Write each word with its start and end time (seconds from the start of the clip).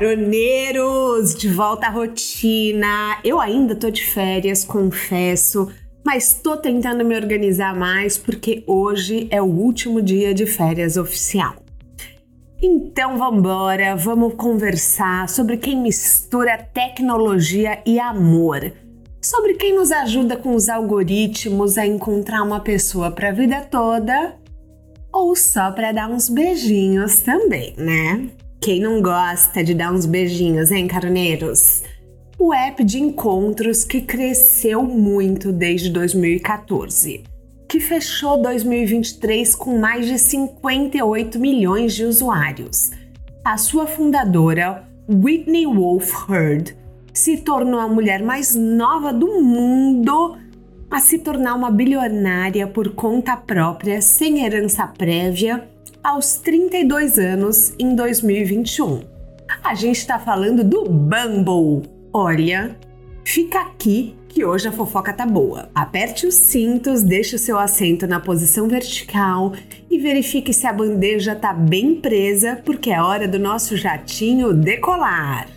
Caroneiros, 0.00 1.34
de 1.34 1.46
volta 1.46 1.88
à 1.88 1.90
rotina. 1.90 3.18
Eu 3.22 3.38
ainda 3.38 3.74
tô 3.74 3.90
de 3.90 4.02
férias, 4.02 4.64
confesso, 4.64 5.70
mas 6.02 6.40
tô 6.42 6.56
tentando 6.56 7.04
me 7.04 7.14
organizar 7.14 7.76
mais 7.76 8.16
porque 8.16 8.64
hoje 8.66 9.28
é 9.30 9.42
o 9.42 9.44
último 9.44 10.00
dia 10.00 10.32
de 10.32 10.46
férias 10.46 10.96
oficial. 10.96 11.54
Então 12.62 13.18
vambora, 13.18 13.94
vamos 13.94 14.32
conversar 14.36 15.28
sobre 15.28 15.58
quem 15.58 15.76
mistura 15.76 16.56
tecnologia 16.56 17.82
e 17.84 18.00
amor. 18.00 18.72
Sobre 19.20 19.52
quem 19.52 19.74
nos 19.74 19.92
ajuda 19.92 20.34
com 20.34 20.54
os 20.54 20.70
algoritmos 20.70 21.76
a 21.76 21.86
encontrar 21.86 22.42
uma 22.42 22.60
pessoa 22.60 23.10
para 23.10 23.28
a 23.28 23.32
vida 23.32 23.60
toda 23.70 24.34
ou 25.12 25.36
só 25.36 25.70
para 25.70 25.92
dar 25.92 26.08
uns 26.08 26.30
beijinhos 26.30 27.20
também, 27.20 27.74
né? 27.76 28.30
Quem 28.62 28.78
não 28.78 29.00
gosta 29.00 29.64
de 29.64 29.72
dar 29.72 29.90
uns 29.90 30.04
beijinhos, 30.04 30.70
hein, 30.70 30.86
carneiros? 30.86 31.82
O 32.38 32.52
app 32.52 32.84
de 32.84 33.00
encontros 33.00 33.84
que 33.84 34.02
cresceu 34.02 34.82
muito 34.82 35.50
desde 35.50 35.88
2014, 35.88 37.24
que 37.66 37.80
fechou 37.80 38.42
2023 38.42 39.54
com 39.54 39.78
mais 39.78 40.06
de 40.06 40.18
58 40.18 41.38
milhões 41.38 41.94
de 41.94 42.04
usuários. 42.04 42.90
A 43.42 43.56
sua 43.56 43.86
fundadora, 43.86 44.86
Whitney 45.08 45.64
Wolf 45.64 46.28
Heard, 46.28 46.76
se 47.14 47.38
tornou 47.38 47.80
a 47.80 47.88
mulher 47.88 48.22
mais 48.22 48.54
nova 48.54 49.10
do 49.10 49.40
mundo 49.40 50.36
a 50.90 51.00
se 51.00 51.18
tornar 51.18 51.54
uma 51.54 51.70
bilionária 51.70 52.66
por 52.66 52.90
conta 52.94 53.38
própria, 53.38 54.02
sem 54.02 54.44
herança 54.44 54.86
prévia 54.86 55.66
aos 56.02 56.36
32 56.36 57.18
anos 57.18 57.74
em 57.78 57.94
2021. 57.94 59.02
A 59.62 59.74
gente 59.74 59.98
está 59.98 60.18
falando 60.18 60.64
do 60.64 60.84
Bumble. 60.84 61.88
Olha, 62.12 62.76
fica 63.24 63.60
aqui 63.60 64.16
que 64.28 64.44
hoje 64.44 64.68
a 64.68 64.72
fofoca 64.72 65.12
tá 65.12 65.26
boa. 65.26 65.68
Aperte 65.74 66.26
os 66.26 66.34
cintos, 66.34 67.02
deixe 67.02 67.36
o 67.36 67.38
seu 67.38 67.58
assento 67.58 68.06
na 68.06 68.18
posição 68.18 68.68
vertical 68.68 69.52
e 69.90 69.98
verifique 69.98 70.54
se 70.54 70.66
a 70.66 70.72
bandeja 70.72 71.34
tá 71.34 71.52
bem 71.52 71.96
presa, 71.96 72.62
porque 72.64 72.90
é 72.90 73.02
hora 73.02 73.28
do 73.28 73.38
nosso 73.38 73.76
jatinho 73.76 74.54
decolar. 74.54 75.48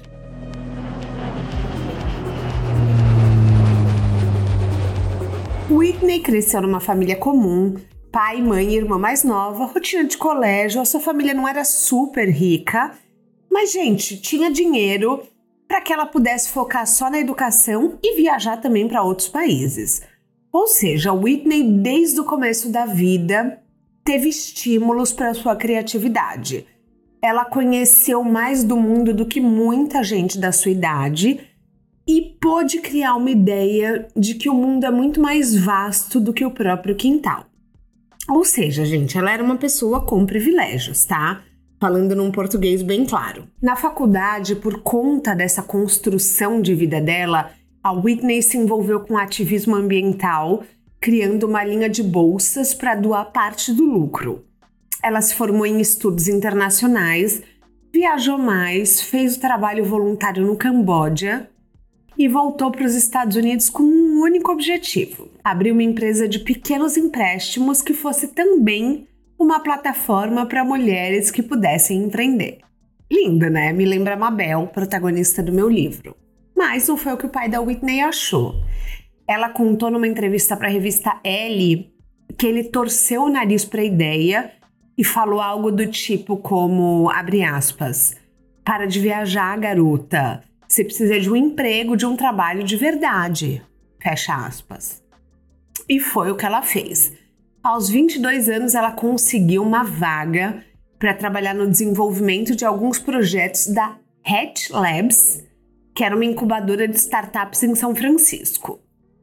Whitney 5.69 6.19
cresceu 6.19 6.61
numa 6.61 6.79
família 6.79 7.15
comum, 7.15 7.75
pai, 8.13 8.43
mãe 8.43 8.69
e 8.69 8.77
irmã 8.77 8.99
mais 8.99 9.23
nova, 9.23 9.65
rotina 9.65 10.03
de 10.03 10.19
colégio, 10.19 10.79
a 10.79 10.85
sua 10.85 10.99
família 10.99 11.33
não 11.33 11.47
era 11.47 11.63
super 11.63 12.29
rica, 12.29 12.91
mas, 13.51 13.71
gente, 13.71 14.17
tinha 14.17 14.51
dinheiro 14.51 15.23
para 15.67 15.81
que 15.81 15.91
ela 15.91 16.05
pudesse 16.05 16.49
focar 16.49 16.85
só 16.85 17.09
na 17.09 17.19
educação 17.19 17.97
e 18.03 18.15
viajar 18.15 18.57
também 18.57 18.87
para 18.87 19.01
outros 19.01 19.27
países. 19.27 20.03
Ou 20.51 20.67
seja, 20.67 21.11
Whitney, 21.11 21.63
desde 21.63 22.21
o 22.21 22.23
começo 22.23 22.71
da 22.71 22.85
vida, 22.85 23.59
teve 24.03 24.29
estímulos 24.29 25.11
para 25.11 25.33
sua 25.33 25.55
criatividade. 25.55 26.67
Ela 27.19 27.45
conheceu 27.45 28.23
mais 28.23 28.63
do 28.63 28.77
mundo 28.77 29.11
do 29.11 29.25
que 29.25 29.41
muita 29.41 30.03
gente 30.03 30.37
da 30.37 30.51
sua 30.51 30.69
idade 30.69 31.39
e 32.07 32.37
pôde 32.39 32.79
criar 32.79 33.15
uma 33.15 33.31
ideia 33.31 34.07
de 34.15 34.35
que 34.35 34.51
o 34.51 34.53
mundo 34.53 34.85
é 34.85 34.91
muito 34.91 35.19
mais 35.19 35.57
vasto 35.57 36.19
do 36.19 36.31
que 36.31 36.45
o 36.45 36.51
próprio 36.51 36.95
quintal. 36.95 37.47
Ou 38.29 38.43
seja, 38.45 38.85
gente, 38.85 39.17
ela 39.17 39.31
era 39.31 39.43
uma 39.43 39.57
pessoa 39.57 40.05
com 40.05 40.25
privilégios, 40.25 41.05
tá? 41.05 41.43
Falando 41.79 42.15
num 42.15 42.31
português 42.31 42.81
bem 42.81 43.05
claro. 43.05 43.47
Na 43.61 43.75
faculdade, 43.75 44.55
por 44.55 44.81
conta 44.81 45.35
dessa 45.35 45.61
construção 45.61 46.61
de 46.61 46.73
vida 46.73 47.01
dela, 47.01 47.51
a 47.83 47.91
Whitney 47.91 48.41
se 48.41 48.57
envolveu 48.57 49.01
com 49.01 49.17
ativismo 49.17 49.75
ambiental, 49.75 50.63
criando 51.01 51.45
uma 51.45 51.65
linha 51.65 51.89
de 51.89 52.01
bolsas 52.01 52.73
para 52.73 52.95
doar 52.95 53.31
parte 53.31 53.73
do 53.73 53.83
lucro. 53.83 54.45
Ela 55.03 55.21
se 55.21 55.35
formou 55.35 55.65
em 55.65 55.81
estudos 55.81 56.29
internacionais, 56.29 57.43
viajou 57.91 58.37
mais, 58.37 59.01
fez 59.01 59.35
o 59.35 59.41
trabalho 59.41 59.83
voluntário 59.83 60.45
no 60.45 60.55
Camboja 60.55 61.49
e 62.17 62.29
voltou 62.29 62.71
para 62.71 62.85
os 62.85 62.95
Estados 62.95 63.35
Unidos 63.35 63.69
com 63.69 63.83
um 63.83 64.21
único 64.21 64.49
objetivo: 64.49 65.29
abrir 65.43 65.71
uma 65.71 65.83
empresa 65.83 66.27
de 66.27 66.39
pequenos 66.39 66.95
empréstimos 66.95 67.81
que 67.81 67.93
fosse 67.93 68.29
também 68.29 69.07
uma 69.37 69.59
plataforma 69.59 70.45
para 70.45 70.63
mulheres 70.63 71.29
que 71.29 71.43
pudessem 71.43 72.03
empreender. 72.03 72.59
Lindo, 73.11 73.49
né? 73.49 73.73
Me 73.73 73.85
lembra 73.85 74.15
Mabel, 74.15 74.67
protagonista 74.67 75.43
do 75.43 75.51
meu 75.51 75.69
livro. 75.69 76.15
Mas 76.55 76.87
não 76.87 76.95
foi 76.95 77.13
o 77.13 77.17
que 77.17 77.25
o 77.25 77.29
pai 77.29 77.49
da 77.49 77.59
Whitney 77.59 78.01
achou. 78.01 78.55
Ela 79.27 79.49
contou 79.49 79.91
numa 79.91 80.07
entrevista 80.07 80.55
para 80.55 80.67
a 80.67 80.71
revista 80.71 81.19
Elle 81.23 81.91
que 82.37 82.47
ele 82.47 82.63
torceu 82.63 83.23
o 83.23 83.29
nariz 83.29 83.65
para 83.65 83.81
a 83.81 83.85
ideia 83.85 84.51
e 84.97 85.03
falou 85.03 85.41
algo 85.41 85.71
do 85.71 85.85
tipo 85.87 86.37
como, 86.37 87.09
abre 87.09 87.43
aspas, 87.43 88.15
para 88.63 88.85
de 88.85 88.99
viajar, 88.99 89.57
garota. 89.59 90.43
Você 90.67 90.83
precisa 90.83 91.19
de 91.19 91.29
um 91.29 91.35
emprego, 91.35 91.97
de 91.97 92.05
um 92.05 92.15
trabalho 92.15 92.63
de 92.63 92.75
verdade. 92.75 93.61
Fecha 94.01 94.33
aspas. 94.35 95.02
E 95.87 95.99
foi 95.99 96.31
o 96.31 96.35
que 96.35 96.45
ela 96.45 96.61
fez. 96.61 97.13
Aos 97.63 97.89
22 97.89 98.49
anos, 98.49 98.75
ela 98.75 98.91
conseguiu 98.91 99.63
uma 99.63 99.83
vaga 99.83 100.63
para 100.99 101.13
trabalhar 101.13 101.53
no 101.53 101.69
desenvolvimento 101.69 102.55
de 102.55 102.65
alguns 102.65 102.99
projetos 102.99 103.67
da 103.67 103.97
Hatch 104.25 104.69
Labs, 104.69 105.43
que 105.95 106.03
era 106.03 106.15
uma 106.15 106.25
incubadora 106.25 106.87
de 106.87 106.97
startups 106.97 107.63
em 107.63 107.75
São 107.75 107.95
Francisco. 107.95 108.79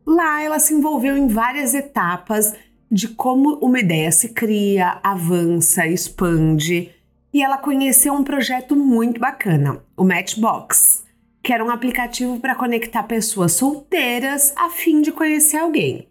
Lá, 0.06 0.43
ela 0.43 0.59
se 0.59 0.75
envolveu 0.75 1.16
em 1.16 1.28
várias 1.28 1.75
etapas 1.75 2.54
de 2.91 3.09
como 3.09 3.59
uma 3.59 3.81
ideia 3.81 4.10
se 4.10 4.31
cria, 4.31 4.98
avança, 5.03 5.87
expande, 5.87 6.91
e 7.32 7.42
ela 7.42 7.56
conheceu 7.56 8.12
um 8.12 8.25
projeto 8.25 8.75
muito 8.75 9.21
bacana, 9.21 9.82
o 9.97 10.04
Matchbox 10.04 11.04
que 11.42 11.53
era 11.53 11.65
um 11.65 11.71
aplicativo 11.71 12.38
para 12.38 12.54
conectar 12.54 13.03
pessoas 13.04 13.53
solteiras 13.53 14.53
a 14.56 14.71
fim 14.71 15.00
de 15.00 15.10
conhecer 15.10 15.56
alguém. 15.56 16.09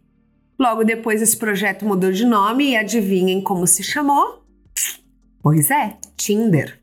Logo 0.59 0.83
depois, 0.83 1.21
esse 1.21 1.37
projeto 1.37 1.85
mudou 1.85 2.11
de 2.11 2.25
nome 2.25 2.71
e 2.71 2.75
adivinhem 2.75 3.41
como 3.41 3.65
se 3.65 3.81
chamou? 3.81 4.43
Pois 5.41 5.71
é, 5.71 5.97
Tinder. 6.17 6.77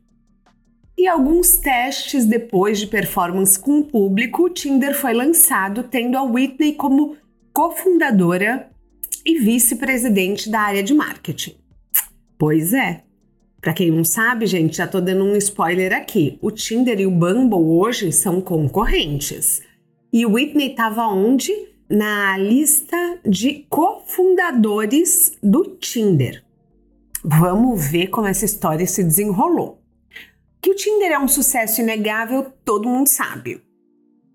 E 0.97 1.07
alguns 1.07 1.57
testes 1.57 2.25
depois 2.25 2.79
de 2.79 2.87
performance 2.87 3.59
com 3.59 3.79
o 3.79 3.83
público, 3.83 4.45
o 4.45 4.49
Tinder 4.49 4.99
foi 4.99 5.13
lançado, 5.13 5.83
tendo 5.83 6.17
a 6.17 6.23
Whitney 6.23 6.73
como 6.73 7.15
cofundadora 7.53 8.71
e 9.23 9.37
vice-presidente 9.37 10.49
da 10.49 10.61
área 10.61 10.81
de 10.81 10.95
marketing. 10.95 11.55
Pois 12.35 12.73
é, 12.73 13.03
para 13.61 13.73
quem 13.73 13.91
não 13.91 14.03
sabe, 14.03 14.47
gente, 14.47 14.77
já 14.77 14.87
tô 14.87 14.99
dando 14.99 15.23
um 15.23 15.35
spoiler 15.35 15.93
aqui. 15.93 16.39
O 16.41 16.49
Tinder 16.49 16.99
e 16.99 17.05
o 17.05 17.11
Bumble 17.11 17.59
hoje 17.59 18.11
são 18.11 18.41
concorrentes. 18.41 19.61
E 20.11 20.25
Whitney 20.25 20.71
estava 20.71 21.05
onde? 21.07 21.51
Na 21.89 22.37
lista 22.37 23.17
de 23.25 23.65
cofundadores 23.69 25.31
do 25.41 25.77
Tinder. 25.77 26.43
Vamos 27.23 27.89
ver 27.89 28.07
como 28.07 28.27
essa 28.27 28.43
história 28.43 28.85
se 28.85 29.01
desenrolou. 29.01 29.81
Que 30.61 30.71
o 30.71 30.75
Tinder 30.75 31.13
é 31.13 31.19
um 31.19 31.29
sucesso 31.29 31.79
inegável, 31.79 32.51
todo 32.65 32.89
mundo 32.89 33.07
sabe. 33.07 33.61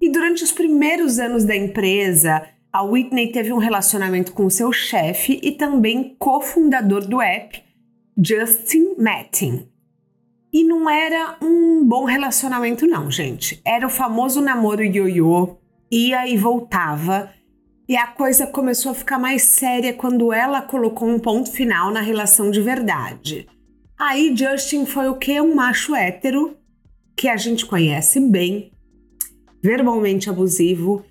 E 0.00 0.10
durante 0.10 0.42
os 0.42 0.50
primeiros 0.50 1.18
anos 1.18 1.44
da 1.44 1.54
empresa, 1.54 2.42
a 2.72 2.82
Whitney 2.82 3.30
teve 3.30 3.52
um 3.52 3.58
relacionamento 3.58 4.32
com 4.32 4.48
seu 4.48 4.72
chefe 4.72 5.38
e 5.42 5.52
também 5.52 6.16
cofundador 6.18 7.06
do 7.06 7.20
app, 7.20 7.62
Justin 8.16 8.94
Mattin. 8.96 9.68
E 10.50 10.64
não 10.64 10.88
era 10.88 11.36
um 11.42 11.84
bom 11.84 12.04
relacionamento, 12.04 12.86
não, 12.86 13.10
gente. 13.10 13.60
Era 13.62 13.86
o 13.86 13.90
famoso 13.90 14.40
namoro 14.40 14.82
ioiô, 14.82 15.58
ia 15.90 16.26
e 16.26 16.36
voltava. 16.38 17.30
E 17.92 17.96
a 17.98 18.06
coisa 18.06 18.46
começou 18.46 18.92
a 18.92 18.94
ficar 18.94 19.18
mais 19.18 19.42
séria 19.42 19.92
quando 19.92 20.32
ela 20.32 20.62
colocou 20.62 21.06
um 21.06 21.18
ponto 21.18 21.52
final 21.52 21.92
na 21.92 22.00
relação 22.00 22.50
de 22.50 22.58
verdade. 22.58 23.46
Aí 23.98 24.34
Justin 24.34 24.86
foi 24.86 25.10
o 25.10 25.16
que? 25.16 25.38
Um 25.38 25.54
macho 25.54 25.94
hétero, 25.94 26.56
que 27.14 27.28
a 27.28 27.36
gente 27.36 27.66
conhece 27.66 28.18
bem, 28.18 28.72
verbalmente 29.62 30.30
abusivo, 30.30 31.04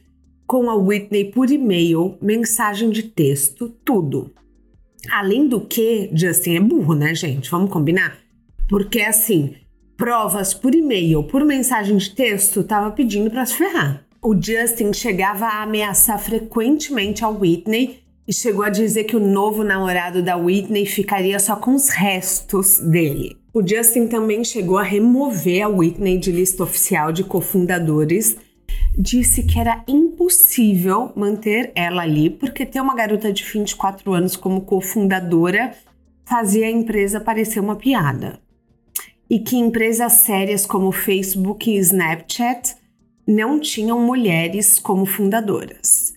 com 0.48 0.72
a 0.72 0.75
Whitney 0.75 1.25
por 1.25 1.51
e-mail, 1.51 2.18
mensagem 2.19 2.89
de 2.89 3.04
texto, 3.04 3.69
tudo. 3.86 4.33
Além 5.12 5.48
do 5.48 5.62
que, 5.62 6.10
Justin 6.12 6.56
é 6.56 6.60
burro, 6.60 6.95
né, 6.95 7.13
gente? 7.13 7.51
Vamos 7.51 7.69
combinar? 7.69 8.18
Porque 8.68 9.01
assim, 9.01 9.54
provas 9.95 10.51
por 10.51 10.74
e-mail, 10.74 11.25
por 11.25 11.45
mensagem 11.45 11.95
de 11.95 12.10
texto, 12.16 12.63
tava 12.63 12.89
pedindo 12.89 13.30
para 13.30 13.45
se 13.45 13.54
ferrar. 13.54 14.04
O 14.23 14.39
Justin 14.39 14.94
chegava 14.94 15.47
a 15.47 15.63
ameaçar 15.63 16.19
frequentemente 16.19 17.25
a 17.25 17.27
Whitney 17.27 18.03
e 18.27 18.31
chegou 18.31 18.63
a 18.63 18.69
dizer 18.69 19.06
que 19.06 19.15
o 19.15 19.19
novo 19.19 19.63
namorado 19.63 20.21
da 20.21 20.38
Whitney 20.38 20.85
ficaria 20.85 21.39
só 21.39 21.56
com 21.56 21.73
os 21.73 21.89
restos 21.89 22.77
dele. 22.77 23.35
O 23.51 23.68
Justin 23.68 24.06
também 24.06 24.44
chegou 24.44 24.77
a 24.77 24.83
remover 24.83 25.63
a 25.63 25.68
Whitney 25.68 26.19
de 26.19 26.31
lista 26.31 26.62
oficial 26.62 27.12
de 27.12 27.23
cofundadores. 27.23 28.38
Disse 28.95 29.41
que 29.41 29.59
era 29.59 29.83
impossível 29.88 31.12
manter 31.15 31.71
ela 31.73 32.03
ali, 32.03 32.29
porque 32.29 32.63
ter 32.63 32.79
uma 32.79 32.94
garota 32.94 33.33
de 33.33 33.44
24 33.44 34.13
anos 34.13 34.35
como 34.35 34.62
cofundadora 34.62 35.73
fazia 36.25 36.68
a 36.68 36.71
empresa 36.71 37.19
parecer 37.19 37.59
uma 37.59 37.75
piada. 37.75 38.39
E 39.27 39.39
que 39.39 39.57
empresas 39.57 40.13
sérias 40.13 40.63
como 40.63 40.91
Facebook 40.91 41.71
e 41.71 41.77
Snapchat 41.79 42.81
não 43.31 43.60
tinham 43.60 44.00
mulheres 44.00 44.78
como 44.78 45.06
fundadoras. 45.06 46.13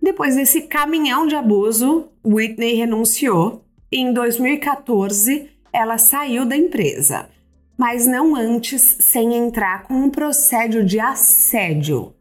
Depois 0.00 0.36
desse 0.36 0.62
caminhão 0.62 1.26
de 1.26 1.34
abuso, 1.34 2.08
Whitney 2.24 2.74
renunciou 2.74 3.64
e 3.90 3.98
em 3.98 4.12
2014 4.12 5.50
ela 5.72 5.98
saiu 5.98 6.44
da 6.44 6.56
empresa, 6.56 7.28
mas 7.76 8.06
não 8.06 8.34
antes 8.34 8.82
sem 9.00 9.34
entrar 9.34 9.84
com 9.84 9.94
um 9.94 10.10
processo 10.10 10.84
de 10.84 10.98
assédio. 11.00 12.14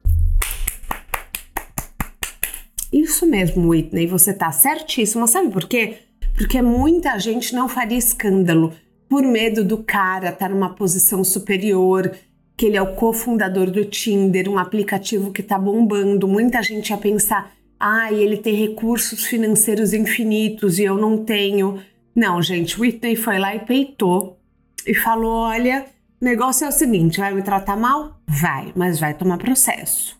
Isso 2.91 3.25
mesmo, 3.25 3.69
Whitney, 3.69 4.07
você 4.07 4.33
tá 4.33 4.51
certíssima. 4.51 5.27
Sabe 5.27 5.51
por 5.51 5.67
quê? 5.67 5.97
Porque 6.35 6.61
muita 6.61 7.19
gente 7.19 7.53
não 7.53 7.69
faria 7.69 7.97
escândalo 7.97 8.73
por 9.07 9.23
medo 9.23 9.63
do 9.63 9.83
cara 9.83 10.29
estar 10.29 10.47
tá 10.47 10.49
numa 10.49 10.73
posição 10.73 11.23
superior, 11.23 12.15
que 12.59 12.65
ele 12.65 12.75
é 12.75 12.81
o 12.81 12.93
cofundador 12.93 13.71
do 13.71 13.85
Tinder, 13.85 14.49
um 14.49 14.57
aplicativo 14.57 15.31
que 15.31 15.41
tá 15.41 15.57
bombando. 15.57 16.27
Muita 16.27 16.61
gente 16.61 16.89
ia 16.89 16.97
pensar, 16.97 17.53
ah, 17.79 18.11
ele 18.11 18.35
tem 18.35 18.53
recursos 18.53 19.23
financeiros 19.23 19.93
infinitos 19.93 20.77
e 20.77 20.83
eu 20.83 20.97
não 20.97 21.23
tenho. 21.23 21.81
Não, 22.13 22.41
gente, 22.41 22.77
Whitney 22.77 23.15
foi 23.15 23.39
lá 23.39 23.55
e 23.55 23.59
peitou 23.59 24.37
e 24.85 24.93
falou: 24.93 25.31
olha, 25.31 25.85
o 26.21 26.25
negócio 26.25 26.65
é 26.65 26.67
o 26.67 26.71
seguinte, 26.73 27.21
vai 27.21 27.33
me 27.33 27.41
tratar 27.41 27.77
mal? 27.77 28.19
Vai, 28.27 28.73
mas 28.75 28.99
vai 28.99 29.13
tomar 29.13 29.37
processo. 29.37 30.19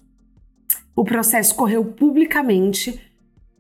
O 0.96 1.04
processo 1.04 1.54
correu 1.54 1.84
publicamente, 1.84 3.02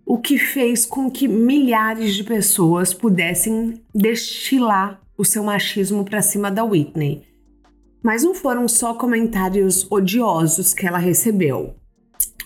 o 0.06 0.18
que 0.18 0.38
fez 0.38 0.86
com 0.86 1.12
que 1.12 1.28
milhares 1.28 2.16
de 2.16 2.24
pessoas 2.24 2.94
pudessem 2.94 3.82
destilar 3.94 5.02
o 5.18 5.25
seu 5.25 5.44
machismo 5.44 6.06
para 6.06 6.22
cima 6.22 6.50
da 6.50 6.64
Whitney. 6.64 7.28
Mas 8.01 8.24
não 8.24 8.34
foram 8.34 8.68
só 8.68 8.94
comentários 8.94 9.86
odiosos 9.92 10.74
que 10.74 10.88
ela 10.88 10.98
recebeu. 10.98 11.75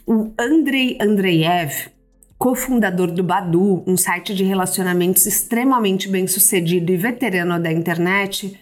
O 0.05 0.31
Andrei 0.37 0.97
Andreev, 0.99 1.89
cofundador 2.37 3.11
do 3.11 3.23
Badu, 3.23 3.83
um 3.87 3.95
site 3.95 4.35
de 4.35 4.43
relacionamentos 4.43 5.25
extremamente 5.25 6.09
bem 6.09 6.27
sucedido 6.27 6.91
e 6.91 6.97
veterano 6.97 7.57
da 7.61 7.71
internet, 7.71 8.59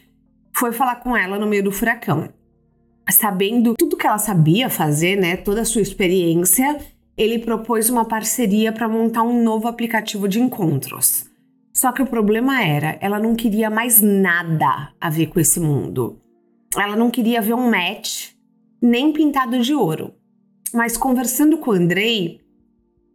foi 0.54 0.72
falar 0.72 0.98
com 0.98 1.18
ela 1.18 1.40
no 1.40 1.48
meio 1.48 1.64
do 1.64 1.72
furacão. 1.72 2.30
Sabendo 3.10 3.74
tudo 3.78 3.98
que 3.98 4.06
ela 4.06 4.20
sabia 4.20 4.70
fazer, 4.70 5.16
né, 5.16 5.36
toda 5.36 5.62
a 5.62 5.66
sua 5.66 5.82
experiência, 5.82 6.78
ele 7.18 7.40
propôs 7.40 7.90
uma 7.90 8.06
parceria 8.06 8.72
para 8.72 8.88
montar 8.88 9.24
um 9.24 9.44
novo 9.44 9.68
aplicativo 9.68 10.28
de 10.28 10.40
encontros. 10.40 11.26
Só 11.74 11.92
que 11.92 12.04
o 12.04 12.08
problema 12.08 12.64
era, 12.64 12.98
ela 13.02 13.20
não 13.20 13.36
queria 13.36 13.70
mais 13.70 14.02
nada 14.02 14.92
a 15.02 15.10
ver 15.10 15.28
com 15.28 15.40
esse 15.40 15.60
mundo. 15.60 16.21
Ela 16.78 16.96
não 16.96 17.12
queria 17.12 17.42
ver 17.42 17.54
um 17.54 17.70
match, 17.70 18.30
nem 18.82 19.12
pintado 19.12 19.62
de 19.62 19.74
ouro. 19.74 20.14
Mas 20.74 20.96
conversando 20.96 21.58
com 21.58 21.72
o 21.72 21.74
Andrei, 21.74 22.40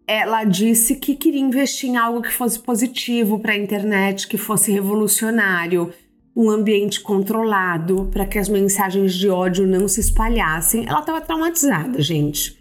ela 0.07 0.45
disse 0.45 0.97
que 0.97 1.17
queria 1.17 1.41
investir 1.41 1.91
em 1.91 1.97
algo 1.97 2.23
que 2.23 2.33
fosse 2.33 2.59
positivo 2.61 3.41
para 3.41 3.53
a 3.53 3.59
internet, 3.59 4.29
que 4.29 4.37
fosse 4.37 4.71
revolucionário, 4.71 5.93
um 6.37 6.51
ambiente 6.51 7.01
controlado, 7.01 8.09
para 8.13 8.27
que 8.27 8.39
as 8.39 8.49
mensagens 8.49 9.15
de 9.15 9.29
ódio 9.29 9.67
não 9.67 9.89
se 9.89 10.01
espalhassem. 10.01 10.85
Ela 10.87 11.01
estava 11.01 11.21
traumatizada, 11.21 12.01
gente. 12.03 12.57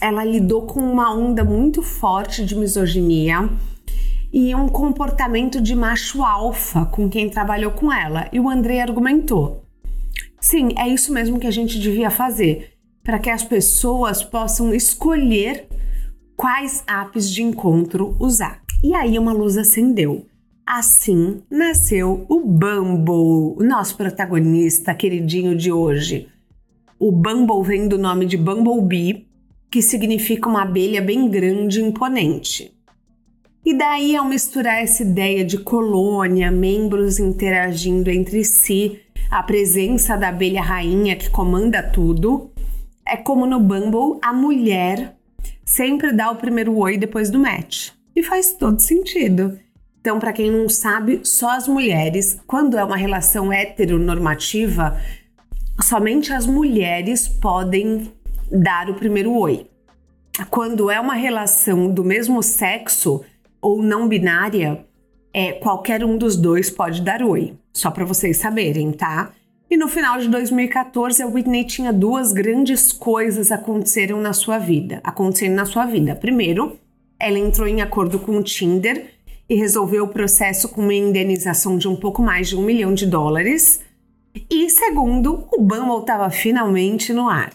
Ela 0.00 0.24
lidou 0.24 0.66
com 0.66 0.80
uma 0.80 1.14
onda 1.14 1.42
muito 1.42 1.82
forte 1.82 2.44
de 2.44 2.54
misoginia 2.54 3.48
e 4.32 4.54
um 4.54 4.68
comportamento 4.68 5.60
de 5.60 5.74
macho 5.74 6.22
alfa 6.22 6.84
com 6.86 7.08
quem 7.08 7.30
trabalhou 7.30 7.72
com 7.72 7.92
ela. 7.92 8.28
E 8.32 8.38
o 8.38 8.48
Andrei 8.48 8.80
argumentou: 8.80 9.64
sim, 10.42 10.70
é 10.76 10.86
isso 10.86 11.12
mesmo 11.12 11.38
que 11.38 11.46
a 11.46 11.50
gente 11.50 11.78
devia 11.78 12.10
fazer, 12.10 12.74
para 13.02 13.18
que 13.18 13.30
as 13.30 13.42
pessoas 13.42 14.22
possam 14.22 14.74
escolher 14.74 15.66
quais 16.36 16.84
apps 16.86 17.30
de 17.30 17.42
encontro 17.42 18.16
usar. 18.20 18.60
E 18.84 18.94
aí 18.94 19.18
uma 19.18 19.32
luz 19.32 19.56
acendeu. 19.56 20.26
Assim 20.66 21.42
nasceu 21.50 22.26
o 22.28 22.40
Bumble, 22.40 23.56
o 23.56 23.62
nosso 23.62 23.96
protagonista 23.96 24.94
queridinho 24.94 25.56
de 25.56 25.72
hoje. 25.72 26.28
O 26.98 27.10
Bumble 27.10 27.62
vem 27.64 27.88
do 27.88 27.98
nome 27.98 28.26
de 28.26 28.36
Bumblebee, 28.36 29.26
que 29.70 29.82
significa 29.82 30.48
uma 30.48 30.62
abelha 30.62 31.00
bem 31.00 31.28
grande 31.28 31.80
e 31.80 31.84
imponente. 31.84 32.72
E 33.64 33.74
daí, 33.74 34.16
ao 34.16 34.24
misturar 34.24 34.82
essa 34.82 35.02
ideia 35.02 35.44
de 35.44 35.58
colônia, 35.58 36.50
membros 36.50 37.20
interagindo 37.20 38.10
entre 38.10 38.44
si, 38.44 39.00
a 39.32 39.42
presença 39.42 40.14
da 40.14 40.28
abelha 40.28 40.60
rainha 40.60 41.16
que 41.16 41.30
comanda 41.30 41.82
tudo, 41.82 42.50
é 43.08 43.16
como 43.16 43.46
no 43.46 43.58
Bumble 43.58 44.18
a 44.20 44.30
mulher 44.30 45.16
sempre 45.64 46.12
dá 46.12 46.30
o 46.30 46.36
primeiro 46.36 46.76
oi 46.76 46.98
depois 46.98 47.30
do 47.30 47.38
match. 47.38 47.92
E 48.14 48.22
faz 48.22 48.52
todo 48.52 48.78
sentido. 48.78 49.58
Então, 49.98 50.20
para 50.20 50.34
quem 50.34 50.50
não 50.50 50.68
sabe, 50.68 51.22
só 51.24 51.48
as 51.48 51.66
mulheres, 51.66 52.38
quando 52.46 52.76
é 52.76 52.84
uma 52.84 52.96
relação 52.96 53.50
heteronormativa, 53.50 55.00
somente 55.80 56.30
as 56.30 56.44
mulheres 56.44 57.26
podem 57.26 58.12
dar 58.50 58.90
o 58.90 58.94
primeiro 58.94 59.32
oi. 59.32 59.66
Quando 60.50 60.90
é 60.90 61.00
uma 61.00 61.14
relação 61.14 61.90
do 61.90 62.04
mesmo 62.04 62.42
sexo 62.42 63.24
ou 63.62 63.82
não 63.82 64.06
binária, 64.06 64.84
é, 65.32 65.52
qualquer 65.52 66.04
um 66.04 66.18
dos 66.18 66.36
dois 66.36 66.68
pode 66.68 67.00
dar 67.00 67.22
oi. 67.22 67.56
Só 67.72 67.90
para 67.90 68.04
vocês 68.04 68.36
saberem, 68.36 68.92
tá? 68.92 69.32
E 69.70 69.76
no 69.76 69.88
final 69.88 70.18
de 70.18 70.28
2014, 70.28 71.22
a 71.22 71.26
Whitney 71.26 71.64
tinha 71.64 71.92
duas 71.92 72.30
grandes 72.30 72.92
coisas 72.92 73.50
aconteceram 73.50 74.20
na 74.20 74.34
sua 74.34 74.58
vida, 74.58 75.00
acontecendo 75.02 75.54
na 75.54 75.64
sua 75.64 75.86
vida. 75.86 76.14
Primeiro, 76.14 76.78
ela 77.18 77.38
entrou 77.38 77.66
em 77.66 77.80
acordo 77.80 78.18
com 78.18 78.36
o 78.36 78.42
Tinder 78.42 79.14
e 79.48 79.54
resolveu 79.54 80.04
o 80.04 80.08
processo 80.08 80.68
com 80.68 80.82
uma 80.82 80.92
indenização 80.92 81.78
de 81.78 81.88
um 81.88 81.96
pouco 81.96 82.22
mais 82.22 82.48
de 82.48 82.56
um 82.56 82.62
milhão 82.62 82.92
de 82.92 83.06
dólares. 83.06 83.80
E 84.50 84.68
segundo, 84.68 85.48
o 85.50 85.62
Bumble 85.62 86.00
estava 86.00 86.28
finalmente 86.28 87.12
no 87.12 87.28
ar. 87.28 87.52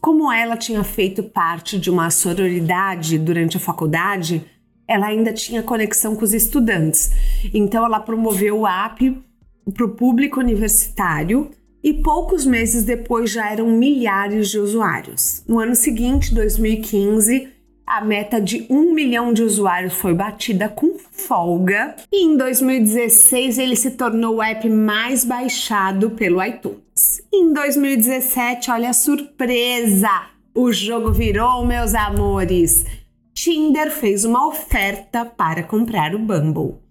Como 0.00 0.32
ela 0.32 0.56
tinha 0.56 0.82
feito 0.82 1.22
parte 1.22 1.78
de 1.78 1.88
uma 1.88 2.10
sororidade 2.10 3.18
durante 3.18 3.56
a 3.56 3.60
faculdade, 3.60 4.44
ela 4.88 5.06
ainda 5.06 5.32
tinha 5.32 5.62
conexão 5.62 6.16
com 6.16 6.24
os 6.24 6.34
estudantes. 6.34 7.12
Então 7.52 7.84
ela 7.84 8.00
promoveu 8.00 8.60
o 8.60 8.66
app 8.66 9.27
para 9.72 9.84
o 9.84 9.90
público 9.90 10.40
universitário 10.40 11.50
e 11.82 11.94
poucos 11.94 12.44
meses 12.44 12.84
depois 12.84 13.30
já 13.30 13.50
eram 13.50 13.68
milhares 13.68 14.50
de 14.50 14.58
usuários. 14.58 15.42
No 15.46 15.58
ano 15.58 15.74
seguinte, 15.74 16.34
2015, 16.34 17.48
a 17.86 18.04
meta 18.04 18.40
de 18.40 18.66
um 18.68 18.92
milhão 18.92 19.32
de 19.32 19.42
usuários 19.42 19.94
foi 19.94 20.12
batida 20.12 20.68
com 20.68 20.98
folga 20.98 21.96
e 22.12 22.24
em 22.26 22.36
2016 22.36 23.58
ele 23.58 23.76
se 23.76 23.92
tornou 23.92 24.36
o 24.36 24.42
app 24.42 24.68
mais 24.68 25.24
baixado 25.24 26.10
pelo 26.10 26.44
iTunes. 26.44 27.22
Em 27.32 27.52
2017, 27.52 28.70
olha 28.70 28.90
a 28.90 28.92
surpresa! 28.92 30.26
O 30.54 30.72
jogo 30.72 31.12
virou, 31.12 31.64
meus 31.64 31.94
amores! 31.94 32.84
Tinder 33.32 33.90
fez 33.90 34.24
uma 34.24 34.48
oferta 34.48 35.24
para 35.24 35.62
comprar 35.62 36.14
o 36.14 36.18
Bumble. 36.18 36.87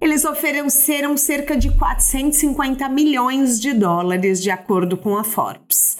Eles 0.00 0.24
ofereceram 0.24 1.16
cerca 1.16 1.56
de 1.56 1.76
450 1.76 2.88
milhões 2.88 3.60
de 3.60 3.72
dólares, 3.72 4.40
de 4.40 4.50
acordo 4.50 4.96
com 4.96 5.16
a 5.16 5.24
Forbes. 5.24 5.98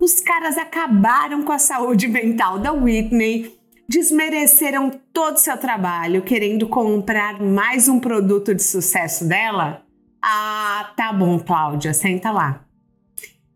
Os 0.00 0.20
caras 0.20 0.58
acabaram 0.58 1.42
com 1.42 1.52
a 1.52 1.58
saúde 1.58 2.08
mental 2.08 2.58
da 2.58 2.72
Whitney, 2.72 3.56
desmereceram 3.88 4.90
todo 5.12 5.36
o 5.36 5.40
seu 5.40 5.56
trabalho, 5.56 6.22
querendo 6.22 6.68
comprar 6.68 7.40
mais 7.40 7.88
um 7.88 8.00
produto 8.00 8.54
de 8.54 8.62
sucesso 8.62 9.24
dela? 9.28 9.82
Ah, 10.20 10.92
tá 10.96 11.12
bom, 11.12 11.38
Cláudia, 11.38 11.94
senta 11.94 12.32
lá. 12.32 12.64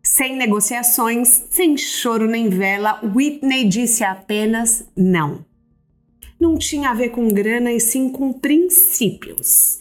Sem 0.01 0.37
negociações, 0.37 1.27
sem 1.49 1.77
choro 1.77 2.25
nem 2.25 2.47
vela, 2.47 2.99
Whitney 3.03 3.67
disse 3.67 4.03
apenas 4.03 4.87
não 4.95 5.45
não 6.43 6.57
tinha 6.57 6.89
a 6.89 6.93
ver 6.93 7.09
com 7.09 7.29
grana 7.29 7.71
e 7.71 7.79
sim 7.79 8.09
com 8.09 8.33
princípios. 8.33 9.79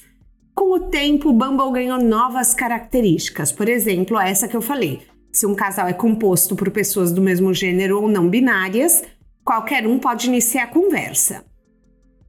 Com 0.55 0.77
o 0.77 0.81
tempo, 0.81 1.29
o 1.29 1.33
Bumble 1.33 1.73
ganhou 1.73 2.01
novas 2.01 2.55
características, 2.55 3.51
por 3.51 3.69
exemplo, 3.69 4.17
essa 4.17 4.47
que 4.47 4.57
eu 4.57 4.63
falei. 4.63 5.03
Se 5.33 5.45
um 5.45 5.57
casal 5.57 5.89
é 5.89 5.93
composto 5.93 6.55
por 6.55 6.71
pessoas 6.71 7.11
do 7.11 7.21
mesmo 7.21 7.53
gênero 7.53 8.01
ou 8.01 8.07
não 8.07 8.29
binárias, 8.29 9.03
qualquer 9.45 9.89
um 9.89 9.99
pode 9.99 10.29
iniciar 10.29 10.65
a 10.65 10.67
conversa. 10.69 11.45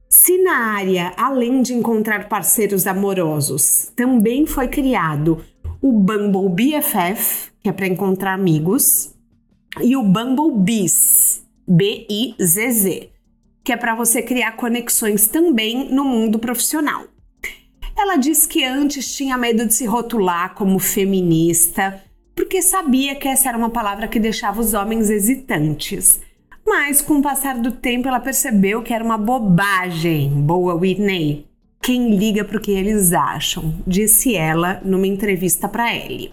Se 0.08 0.42
na 0.42 0.74
área, 0.74 1.12
além 1.16 1.62
de 1.62 1.72
encontrar 1.72 2.28
parceiros 2.28 2.88
amorosos, 2.88 3.92
também 3.94 4.46
foi 4.46 4.66
criado 4.66 5.44
o 5.80 5.92
Bumble 5.92 6.48
BFF, 6.48 7.52
que 7.62 7.68
é 7.68 7.72
para 7.72 7.86
encontrar 7.86 8.34
amigos, 8.34 9.14
e 9.80 9.96
o 9.96 10.02
Bumble 10.02 10.58
Biz, 10.58 11.44
B-I-Z-Z, 11.68 13.13
que 13.64 13.72
é 13.72 13.76
para 13.76 13.94
você 13.94 14.20
criar 14.20 14.52
conexões 14.52 15.26
também 15.26 15.90
no 15.90 16.04
mundo 16.04 16.38
profissional. 16.38 17.04
Ela 17.96 18.16
diz 18.16 18.44
que 18.44 18.62
antes 18.62 19.16
tinha 19.16 19.38
medo 19.38 19.66
de 19.66 19.72
se 19.72 19.86
rotular 19.86 20.54
como 20.54 20.78
feminista, 20.78 22.02
porque 22.34 22.60
sabia 22.60 23.14
que 23.14 23.26
essa 23.26 23.48
era 23.48 23.56
uma 23.56 23.70
palavra 23.70 24.06
que 24.06 24.20
deixava 24.20 24.60
os 24.60 24.74
homens 24.74 25.08
hesitantes. 25.08 26.20
Mas 26.66 27.00
com 27.00 27.18
o 27.18 27.22
passar 27.22 27.58
do 27.58 27.72
tempo 27.72 28.08
ela 28.08 28.20
percebeu 28.20 28.82
que 28.82 28.92
era 28.92 29.04
uma 29.04 29.16
bobagem. 29.16 30.28
Boa 30.28 30.74
Whitney. 30.74 31.46
Quem 31.80 32.16
liga 32.16 32.44
para 32.44 32.56
o 32.56 32.60
que 32.60 32.72
eles 32.72 33.12
acham, 33.12 33.74
disse 33.86 34.34
ela 34.34 34.80
numa 34.84 35.06
entrevista 35.06 35.68
para 35.68 35.94
ele. 35.94 36.32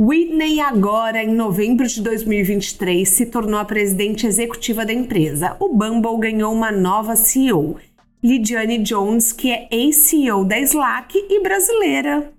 Whitney 0.00 0.58
agora, 0.58 1.22
em 1.22 1.34
novembro 1.34 1.86
de 1.86 2.00
2023, 2.00 3.06
se 3.06 3.26
tornou 3.26 3.60
a 3.60 3.64
presidente 3.64 4.26
executiva 4.26 4.86
da 4.86 4.92
empresa. 4.92 5.54
O 5.60 5.68
Bumble 5.68 6.18
ganhou 6.18 6.50
uma 6.50 6.72
nova 6.72 7.14
CEO, 7.14 7.76
Lidiane 8.22 8.78
Jones, 8.78 9.32
que 9.32 9.52
é 9.52 9.68
ex-CEO 9.70 10.46
da 10.46 10.58
Slack 10.58 11.14
e 11.28 11.42
brasileira, 11.42 12.32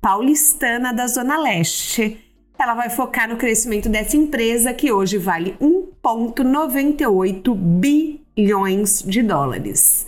paulistana 0.00 0.92
da 0.92 1.06
Zona 1.06 1.38
Leste. 1.38 2.18
Ela 2.58 2.74
vai 2.74 2.90
focar 2.90 3.28
no 3.28 3.36
crescimento 3.36 3.88
dessa 3.88 4.16
empresa 4.16 4.74
que 4.74 4.90
hoje 4.90 5.18
vale 5.18 5.54
1,98 5.60 7.54
bilhões 7.54 9.04
de 9.06 9.22
dólares. 9.22 10.04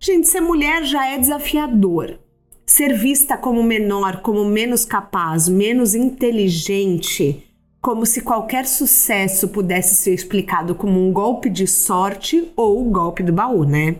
Gente, 0.00 0.26
ser 0.26 0.40
mulher 0.40 0.84
já 0.84 1.06
é 1.06 1.18
desafiador. 1.18 2.18
Ser 2.66 2.96
vista 2.96 3.36
como 3.36 3.62
menor, 3.62 4.20
como 4.22 4.44
menos 4.44 4.84
capaz, 4.84 5.48
menos 5.48 5.94
inteligente, 5.94 7.44
como 7.80 8.06
se 8.06 8.22
qualquer 8.22 8.66
sucesso 8.66 9.48
pudesse 9.48 9.96
ser 9.96 10.14
explicado 10.14 10.74
como 10.74 10.98
um 10.98 11.12
golpe 11.12 11.50
de 11.50 11.66
sorte 11.66 12.50
ou 12.56 12.80
o 12.80 12.90
golpe 12.90 13.22
do 13.22 13.32
baú, 13.32 13.64
né? 13.64 13.96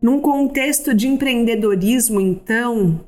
Num 0.00 0.20
contexto 0.20 0.94
de 0.94 1.08
empreendedorismo, 1.08 2.20
então, 2.20 3.00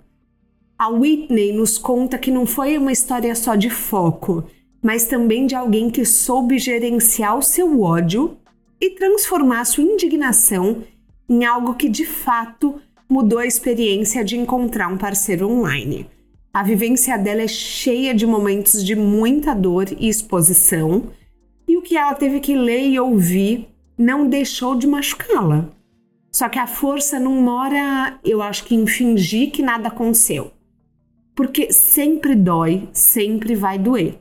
a 0.78 0.88
Whitney 0.88 1.52
nos 1.52 1.76
conta 1.76 2.16
que 2.16 2.30
não 2.30 2.46
foi 2.46 2.78
uma 2.78 2.90
história 2.90 3.34
só 3.34 3.54
de 3.54 3.68
foco, 3.68 4.44
mas 4.82 5.04
também 5.04 5.46
de 5.46 5.54
alguém 5.54 5.90
que 5.90 6.06
soube 6.06 6.58
gerenciar 6.58 7.36
o 7.36 7.42
seu 7.42 7.82
ódio 7.82 8.38
e 8.80 8.90
transformar 8.90 9.66
sua 9.66 9.84
indignação 9.84 10.82
em 11.28 11.44
algo 11.44 11.74
que 11.74 11.88
de 11.88 12.06
fato 12.06 12.80
mudou 13.10 13.40
a 13.40 13.46
experiência 13.46 14.24
de 14.24 14.36
encontrar 14.38 14.88
um 14.88 14.96
parceiro 14.96 15.50
online. 15.50 16.06
A 16.52 16.62
vivência 16.62 17.18
dela 17.18 17.42
é 17.42 17.48
cheia 17.48 18.14
de 18.14 18.26
momentos 18.26 18.84
de 18.84 18.94
muita 18.94 19.52
dor 19.54 19.86
e 19.98 20.08
exposição, 20.08 21.10
e 21.68 21.76
o 21.76 21.82
que 21.82 21.96
ela 21.96 22.14
teve 22.14 22.40
que 22.40 22.56
ler 22.56 22.88
e 22.88 22.98
ouvir 22.98 23.68
não 23.98 24.28
deixou 24.28 24.76
de 24.76 24.86
machucá-la. 24.86 25.68
Só 26.32 26.48
que 26.48 26.58
a 26.58 26.66
força 26.66 27.18
não 27.18 27.42
mora, 27.42 28.18
eu 28.24 28.40
acho 28.40 28.64
que 28.64 28.74
em 28.74 28.86
fingir 28.86 29.50
que 29.50 29.62
nada 29.62 29.88
aconteceu 29.88 30.52
porque 31.40 31.72
sempre 31.72 32.34
dói, 32.34 32.86
sempre 32.92 33.54
vai 33.54 33.78
doer. 33.78 34.18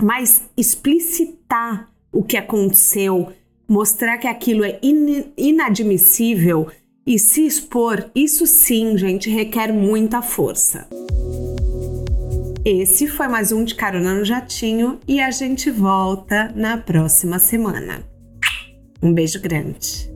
Mas 0.00 0.48
explicitar 0.56 1.86
o 2.10 2.22
que 2.22 2.38
aconteceu, 2.38 3.30
mostrar 3.68 4.16
que 4.16 4.26
aquilo 4.26 4.64
é 4.64 4.78
in 4.82 5.24
inadmissível 5.36 6.68
e 7.06 7.20
se 7.20 7.46
expor, 7.46 8.10
isso 8.14 8.46
sim, 8.46 8.98
gente, 8.98 9.30
requer 9.30 9.72
muita 9.72 10.20
força. 10.20 10.88
Esse 12.64 13.06
foi 13.06 13.28
mais 13.28 13.52
um 13.52 13.62
de 13.62 13.76
Carona 13.76 14.12
no 14.12 14.24
Jatinho 14.24 14.98
e 15.06 15.20
a 15.20 15.30
gente 15.30 15.70
volta 15.70 16.52
na 16.56 16.76
próxima 16.76 17.38
semana. 17.38 18.02
Um 19.00 19.12
beijo 19.12 19.40
grande. 19.40 20.15